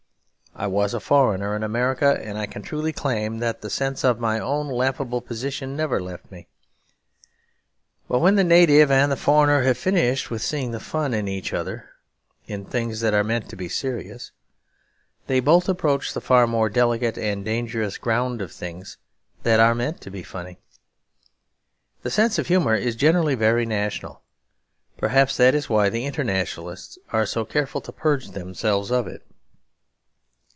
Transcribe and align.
I 0.53 0.67
was 0.67 0.93
a 0.93 0.99
foreigner 0.99 1.55
in 1.55 1.63
America; 1.63 2.19
and 2.21 2.37
I 2.37 2.45
can 2.45 2.61
truly 2.61 2.91
claim 2.91 3.39
that 3.39 3.61
the 3.61 3.69
sense 3.69 4.03
of 4.03 4.19
my 4.19 4.37
own 4.37 4.67
laughable 4.67 5.21
position 5.21 5.77
never 5.77 6.01
left 6.01 6.29
me. 6.29 6.49
But 8.09 8.19
when 8.19 8.35
the 8.35 8.43
native 8.43 8.91
and 8.91 9.09
the 9.09 9.15
foreigner 9.17 9.63
have 9.63 9.77
finished 9.77 10.29
with 10.29 10.41
seeing 10.41 10.71
the 10.71 10.81
fun 10.81 11.13
of 11.13 11.25
each 11.27 11.53
other 11.53 11.89
in 12.47 12.65
things 12.65 12.99
that 12.99 13.13
are 13.13 13.23
meant 13.23 13.49
to 13.49 13.55
be 13.55 13.69
serious, 13.69 14.33
they 15.25 15.39
both 15.39 15.69
approach 15.69 16.13
the 16.13 16.21
far 16.21 16.45
more 16.45 16.69
delicate 16.69 17.17
and 17.17 17.45
dangerous 17.45 17.97
ground 17.97 18.41
of 18.41 18.51
things 18.51 18.97
that 19.43 19.61
are 19.61 19.73
meant 19.73 20.01
to 20.01 20.11
be 20.11 20.21
funny. 20.21 20.59
The 22.03 22.11
sense 22.11 22.37
of 22.37 22.47
humour 22.47 22.75
is 22.75 22.97
generally 22.97 23.35
very 23.35 23.65
national; 23.65 24.21
perhaps 24.97 25.37
that 25.37 25.55
is 25.55 25.69
why 25.69 25.87
the 25.87 26.05
internationalists 26.05 26.97
are 27.13 27.25
so 27.25 27.45
careful 27.45 27.79
to 27.81 27.93
purge 27.93 28.31
themselves 28.31 28.91
of 28.91 29.07
it. 29.07 29.23